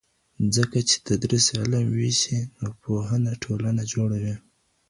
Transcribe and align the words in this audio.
ځکه 0.55 0.77
چې 0.89 0.95
تدریس 1.07 1.45
علم 1.59 1.85
وېشي 1.97 2.39
نو 2.59 2.67
پوهنه 2.83 3.31
ټولنه 3.43 3.81
جوړوي. 3.93 4.35